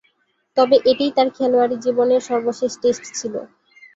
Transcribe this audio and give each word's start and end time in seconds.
তবে, 0.57 0.75
এটিই 0.91 1.11
তার 1.11 1.27
খেলোয়াড়ী 1.37 1.75
জীবনের 1.85 2.21
সর্বশেষ 2.29 2.71
টেস্ট 2.81 3.03
ছিল। 3.13 3.35